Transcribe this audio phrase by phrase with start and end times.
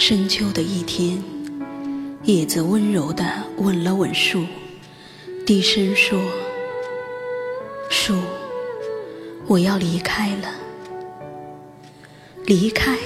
[0.00, 1.22] 深秋的一天，
[2.24, 3.22] 叶子温柔地
[3.58, 4.46] 吻了吻树，
[5.44, 6.18] 低声说
[7.90, 8.14] ：“树，
[9.46, 10.54] 我要离开了。”
[12.46, 12.96] 离开？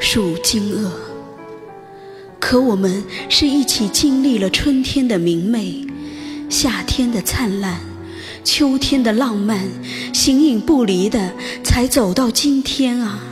[0.00, 0.90] 树惊愕。
[2.40, 5.86] 可我们是一起经历了春天的明媚，
[6.48, 7.78] 夏天的灿烂，
[8.42, 9.68] 秋天的浪漫，
[10.14, 13.22] 形影不离的，才走到今天啊！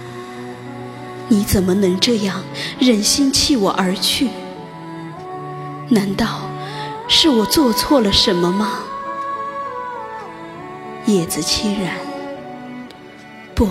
[1.28, 2.42] 你怎么能这样
[2.78, 4.28] 忍心弃我而去？
[5.88, 6.48] 难道
[7.08, 8.80] 是我做错了什么吗？
[11.06, 11.94] 叶子凄然，
[13.54, 13.68] 不，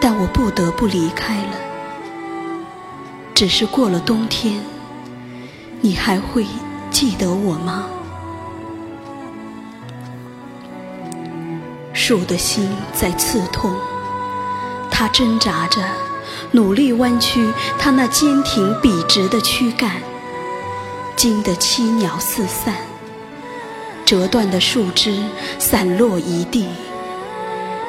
[0.00, 1.52] 但我不得不离开了。
[3.34, 4.62] 只是过了冬天，
[5.80, 6.46] 你还会
[6.90, 7.86] 记得我吗？
[11.92, 13.74] 树的心在刺痛。
[15.02, 15.82] 他挣扎着，
[16.52, 20.00] 努力弯曲他那坚挺笔直的躯干，
[21.16, 22.76] 惊得栖鸟四散，
[24.04, 25.20] 折断的树枝
[25.58, 26.68] 散落一地，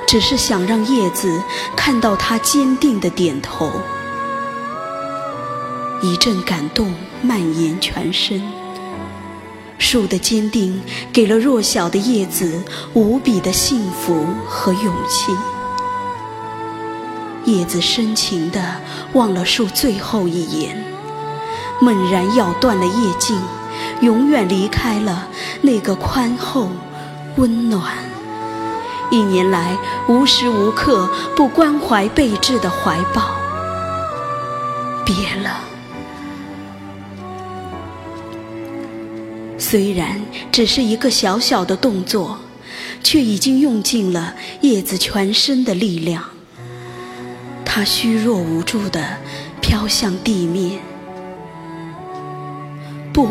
[0.08, 1.40] 只是想让叶子
[1.76, 3.72] 看到他坚定的点头。
[6.02, 8.42] 一阵感动蔓延全身，
[9.78, 10.82] 树的坚定
[11.14, 12.64] 给了弱小的叶子
[12.96, 15.32] 无比的幸福和勇气。
[17.46, 18.62] 叶子深情地
[19.14, 20.82] 望了树最后一眼，
[21.82, 23.38] 猛然咬断了叶茎，
[24.02, 25.28] 永远离开了
[25.62, 26.70] 那个宽厚、
[27.36, 27.94] 温暖，
[29.12, 33.32] 一年来无时无刻不关怀备至的怀抱。
[35.06, 35.60] 别了，
[39.58, 42.40] 虽然只是一个小小的动作，
[43.04, 46.24] 却已经用尽了叶子全身的力量。
[47.76, 49.18] 他虚弱无助地
[49.60, 50.80] 飘向地面。
[53.12, 53.28] 不，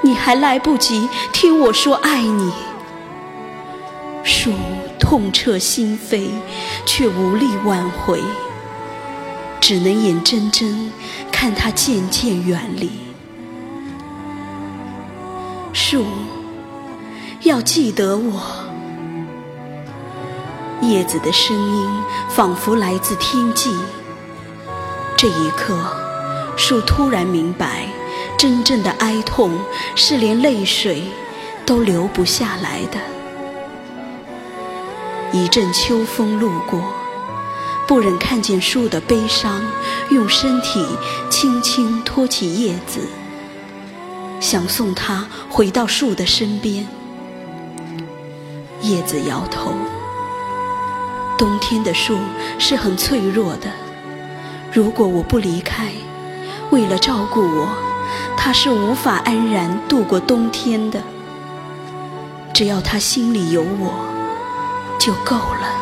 [0.00, 2.50] 你还来不及听我说爱你。
[4.22, 4.50] 树
[4.98, 6.30] 痛彻心扉，
[6.86, 8.18] 却无力挽回，
[9.60, 10.90] 只能眼睁睁
[11.30, 12.90] 看它渐渐远离。
[15.74, 16.06] 树，
[17.42, 18.40] 要记得我。
[20.88, 23.74] 叶子的声音仿佛来自天际。
[25.16, 25.76] 这一刻，
[26.56, 27.88] 树突然明白，
[28.38, 29.58] 真正的哀痛
[29.94, 31.04] 是连泪水
[31.64, 32.98] 都流不下来的。
[35.32, 36.82] 一阵秋风路过，
[37.88, 39.62] 不忍看见树的悲伤，
[40.10, 40.84] 用身体
[41.30, 43.00] 轻轻托起叶子，
[44.40, 46.86] 想送它回到树的身边。
[48.82, 49.72] 叶子摇头。
[51.36, 52.18] 冬天的树
[52.58, 53.68] 是很脆弱的，
[54.72, 55.88] 如果我不离开，
[56.70, 57.68] 为了照顾我，
[58.36, 61.00] 它是无法安然度过冬天的。
[62.52, 63.92] 只要它心里有我，
[64.98, 65.74] 就够了。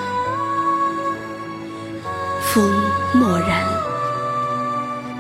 [2.41, 2.65] 风
[3.13, 3.63] 默然，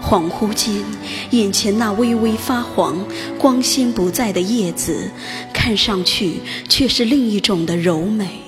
[0.02, 0.82] 恍惚间，
[1.30, 2.98] 眼前那微微发黄、
[3.38, 5.10] 光鲜不在的叶子，
[5.52, 8.40] 看上去却是另一种的柔美。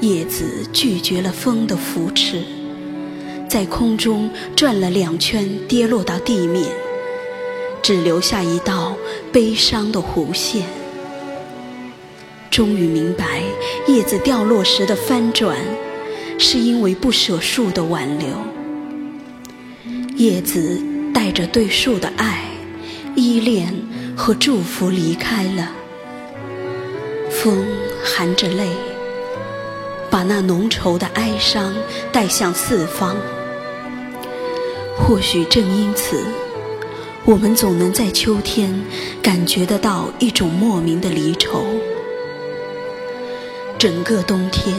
[0.00, 2.42] 叶子拒绝了风的扶持，
[3.48, 6.70] 在空中转了两圈，跌落到地面，
[7.82, 8.94] 只留下一道
[9.32, 10.64] 悲伤的弧线。
[12.50, 13.40] 终于明白，
[13.86, 15.56] 叶子掉落时的翻转，
[16.38, 18.28] 是因为不舍树的挽留。
[20.16, 20.78] 叶子
[21.12, 22.44] 带着对树的爱、
[23.14, 23.74] 依恋
[24.14, 25.70] 和祝福离开了。
[27.30, 27.66] 风
[28.04, 28.66] 含着泪。
[30.10, 31.74] 把那浓稠的哀伤
[32.12, 33.16] 带向四方。
[34.98, 36.24] 或许正因此，
[37.24, 38.80] 我们总能在秋天
[39.22, 41.64] 感觉得到一种莫名的离愁。
[43.78, 44.74] 整个冬天，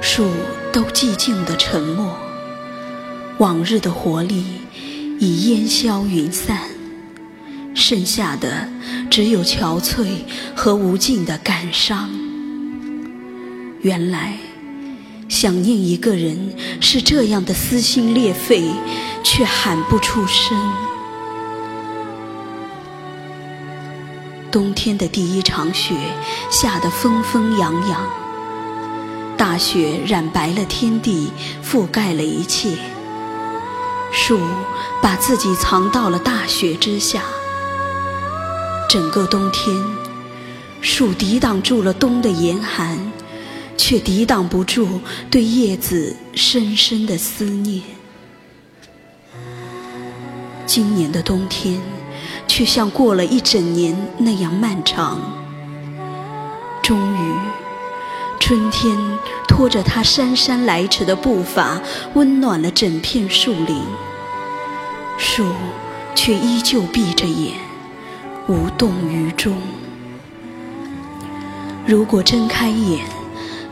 [0.00, 0.28] 树
[0.70, 2.14] 都寂静的沉默，
[3.38, 4.44] 往日的活力
[5.18, 6.58] 已烟消云散，
[7.74, 8.68] 剩下的
[9.10, 10.24] 只有憔悴
[10.54, 12.10] 和无尽的感伤。
[13.82, 14.38] 原来，
[15.28, 18.70] 想念一个人是这样的撕心裂肺，
[19.24, 20.56] 却喊不出声。
[24.52, 25.96] 冬天的第一场雪
[26.48, 28.00] 下得纷纷扬扬，
[29.36, 31.32] 大雪染白了天地，
[31.64, 32.76] 覆盖了一切。
[34.12, 34.38] 树
[35.00, 37.22] 把自己藏到了大雪之下，
[38.88, 39.76] 整个冬天，
[40.80, 43.11] 树抵挡住了冬的严寒。
[43.76, 47.82] 却抵挡不住对叶子深深的思念。
[50.64, 51.80] 今年的冬天，
[52.46, 55.20] 却像过了一整年那样漫长。
[56.82, 57.34] 终于，
[58.40, 58.96] 春天
[59.46, 61.80] 拖着它姗姗来迟的步伐，
[62.14, 63.82] 温暖了整片树林。
[65.18, 65.46] 树
[66.14, 67.54] 却依旧闭着眼，
[68.48, 69.56] 无动于衷。
[71.86, 73.04] 如果睁开眼，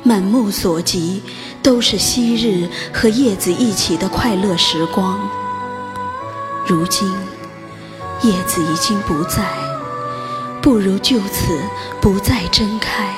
[0.02, 1.22] 满目所及
[1.62, 5.18] 都是昔日和叶子一起的快乐时光。
[6.66, 7.06] 如今，
[8.22, 9.44] 叶子已经不在，
[10.62, 11.58] 不如就此
[12.00, 13.14] 不再睁开。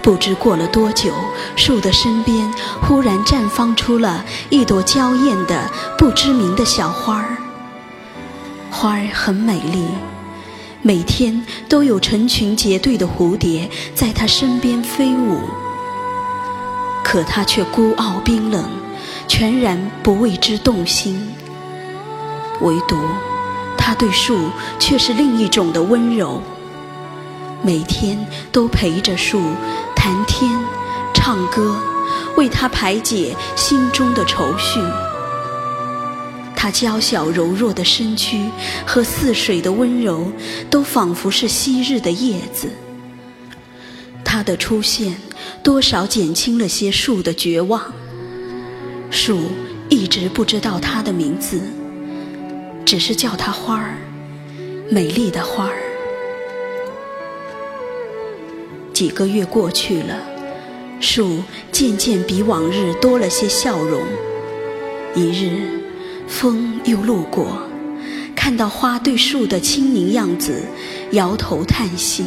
[0.00, 1.12] 不知过了多久，
[1.56, 2.52] 树的身边
[2.82, 7.36] 忽然绽放出了一朵娇艳的、不知名的小花儿。
[8.70, 9.88] 花儿很美丽。
[10.86, 15.40] 每天都有成群结队的蝴蝶在它身边飞舞，
[17.02, 18.62] 可它却孤傲冰冷，
[19.26, 21.26] 全然不为之动心。
[22.60, 22.98] 唯独，
[23.78, 26.42] 它对树却是另一种的温柔，
[27.62, 28.18] 每天
[28.52, 29.40] 都陪着树
[29.96, 30.50] 谈天、
[31.14, 31.74] 唱歌，
[32.36, 34.78] 为它排解心中的愁绪。
[36.64, 38.48] 它娇小柔弱的身躯
[38.86, 40.32] 和似水的温柔，
[40.70, 42.70] 都仿佛是昔日的叶子。
[44.24, 45.14] 它的出现，
[45.62, 47.92] 多少减轻了些树的绝望。
[49.10, 49.42] 树
[49.90, 51.60] 一直不知道它的名字，
[52.86, 53.98] 只是叫它花儿，
[54.88, 55.82] 美丽的花儿。
[58.94, 60.18] 几个月过去了，
[60.98, 64.02] 树渐渐比往日多了些笑容。
[65.14, 65.83] 一日。
[66.26, 67.62] 风又路过，
[68.34, 70.62] 看到花对树的轻盈样子，
[71.12, 72.24] 摇头叹息。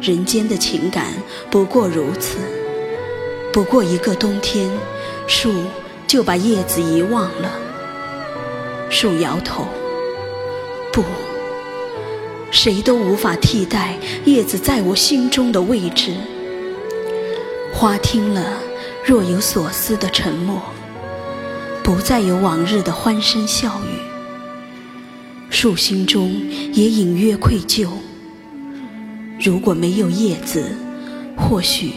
[0.00, 1.06] 人间的情感
[1.50, 2.38] 不过如此，
[3.52, 4.70] 不过一个冬天，
[5.26, 5.52] 树
[6.06, 7.52] 就把叶子遗忘了。
[8.88, 9.66] 树摇头，
[10.92, 11.04] 不，
[12.50, 16.12] 谁都无法替代叶子在我心中的位置。
[17.72, 18.58] 花听了，
[19.04, 20.60] 若有所思的沉默。
[21.92, 23.98] 不再有往日的欢声笑语，
[25.50, 26.30] 树心中
[26.72, 27.88] 也隐约愧疚。
[29.40, 30.72] 如果没有叶子，
[31.36, 31.94] 或许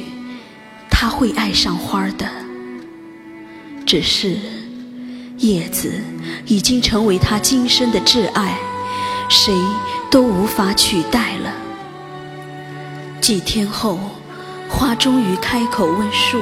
[0.90, 2.28] 他会爱上花的。
[3.86, 4.36] 只是
[5.38, 6.02] 叶子
[6.48, 8.58] 已经成为他今生的挚爱，
[9.30, 9.54] 谁
[10.10, 11.54] 都无法取代了。
[13.22, 14.00] 几天后，
[14.68, 16.42] 花终于开口问树：“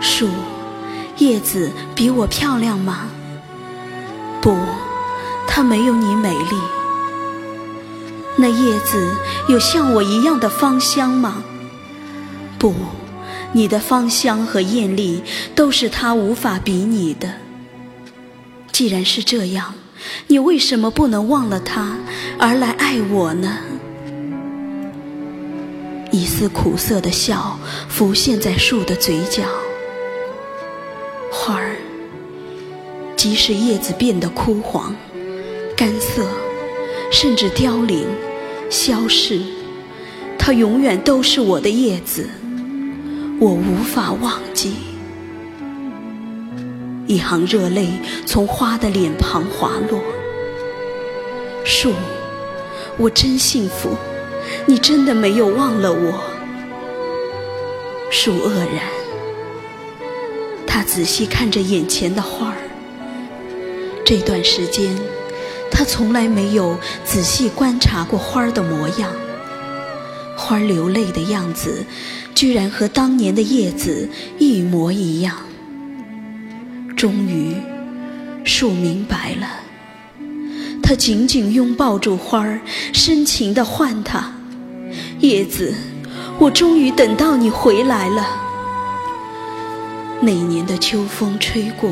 [0.00, 0.28] 树。”
[1.18, 3.08] 叶子比我漂亮吗？
[4.40, 4.56] 不，
[5.46, 6.56] 它没有你美丽。
[8.36, 9.16] 那叶子
[9.48, 11.42] 有像我一样的芳香吗？
[12.56, 12.72] 不，
[13.52, 15.22] 你的芳香和艳丽
[15.56, 17.28] 都是它无法比拟的。
[18.70, 19.74] 既然是这样，
[20.28, 21.96] 你为什么不能忘了它
[22.38, 23.58] 而来爱我呢？
[26.12, 27.58] 一丝苦涩的笑
[27.88, 29.42] 浮现在树的嘴角。
[33.18, 34.94] 即使叶子变得枯黄、
[35.76, 36.24] 干涩，
[37.10, 38.06] 甚至凋零、
[38.70, 39.40] 消逝，
[40.38, 42.30] 它永远都是我的叶子，
[43.40, 44.76] 我无法忘记。
[47.08, 47.88] 一行热泪
[48.24, 50.00] 从花的脸庞滑落。
[51.64, 51.92] 树，
[52.96, 53.96] 我真幸福，
[54.64, 56.22] 你真的没有忘了我。
[58.12, 58.84] 树愕然。
[60.64, 62.67] 他仔细看着眼前的花儿。
[64.08, 64.96] 这段时间，
[65.70, 69.12] 他从来没有仔细观察过花儿的模样。
[70.34, 71.84] 花儿流泪的样子，
[72.34, 75.36] 居然和当年的叶子一模一样。
[76.96, 77.54] 终于，
[78.44, 79.46] 树明白了。
[80.82, 82.62] 他紧紧拥抱住花儿，
[82.94, 84.32] 深情地唤它
[85.20, 85.74] ：“叶子，
[86.38, 88.26] 我终于等到你回来了。”
[90.22, 91.90] 那年的秋风吹过，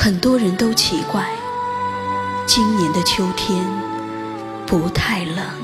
[0.00, 1.28] 很多人都奇怪，
[2.46, 3.66] 今年的秋天
[4.64, 5.57] 不太冷。